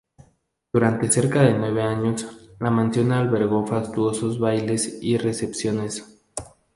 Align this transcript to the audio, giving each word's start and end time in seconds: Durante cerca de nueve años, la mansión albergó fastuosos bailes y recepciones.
Durante 0.73 1.11
cerca 1.11 1.43
de 1.43 1.53
nueve 1.53 1.83
años, 1.83 2.25
la 2.59 2.71
mansión 2.71 3.11
albergó 3.11 3.67
fastuosos 3.67 4.39
bailes 4.39 4.97
y 4.99 5.17
recepciones. 5.19 6.19